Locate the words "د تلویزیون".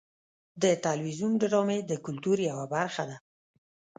0.61-1.33